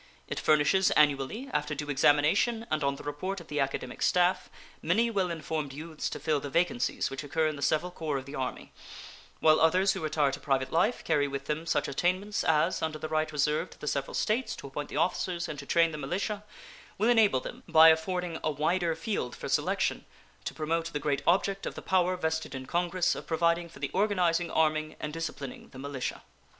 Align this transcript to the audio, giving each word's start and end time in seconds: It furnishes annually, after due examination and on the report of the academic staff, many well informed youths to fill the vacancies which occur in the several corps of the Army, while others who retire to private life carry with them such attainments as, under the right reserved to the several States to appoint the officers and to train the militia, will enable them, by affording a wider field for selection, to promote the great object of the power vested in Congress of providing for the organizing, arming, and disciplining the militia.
It 0.27 0.39
furnishes 0.39 0.89
annually, 0.97 1.47
after 1.53 1.75
due 1.75 1.91
examination 1.91 2.65
and 2.71 2.83
on 2.83 2.95
the 2.95 3.03
report 3.03 3.39
of 3.39 3.49
the 3.49 3.59
academic 3.59 4.01
staff, 4.01 4.49
many 4.81 5.11
well 5.11 5.29
informed 5.29 5.73
youths 5.73 6.09
to 6.09 6.19
fill 6.19 6.39
the 6.39 6.49
vacancies 6.49 7.11
which 7.11 7.23
occur 7.23 7.45
in 7.45 7.55
the 7.55 7.61
several 7.61 7.91
corps 7.91 8.17
of 8.17 8.25
the 8.25 8.33
Army, 8.33 8.71
while 9.41 9.59
others 9.59 9.91
who 9.91 10.01
retire 10.01 10.31
to 10.31 10.39
private 10.39 10.71
life 10.71 11.03
carry 11.03 11.27
with 11.27 11.45
them 11.45 11.67
such 11.67 11.87
attainments 11.87 12.43
as, 12.43 12.81
under 12.81 12.97
the 12.97 13.09
right 13.09 13.31
reserved 13.31 13.73
to 13.73 13.79
the 13.79 13.87
several 13.87 14.15
States 14.15 14.55
to 14.55 14.65
appoint 14.65 14.89
the 14.89 14.97
officers 14.97 15.47
and 15.47 15.59
to 15.59 15.67
train 15.67 15.91
the 15.91 15.99
militia, 15.99 16.43
will 16.97 17.07
enable 17.09 17.39
them, 17.39 17.61
by 17.67 17.89
affording 17.89 18.39
a 18.43 18.49
wider 18.49 18.95
field 18.95 19.35
for 19.35 19.47
selection, 19.47 20.05
to 20.45 20.55
promote 20.55 20.87
the 20.93 20.99
great 20.99 21.21
object 21.27 21.67
of 21.67 21.75
the 21.75 21.79
power 21.83 22.17
vested 22.17 22.55
in 22.55 22.65
Congress 22.65 23.13
of 23.13 23.27
providing 23.27 23.69
for 23.69 23.77
the 23.77 23.91
organizing, 23.93 24.49
arming, 24.49 24.95
and 24.99 25.13
disciplining 25.13 25.69
the 25.69 25.77
militia. 25.77 26.23